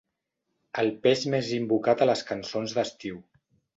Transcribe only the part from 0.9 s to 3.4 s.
peix més invocat a les cançons d'estiu.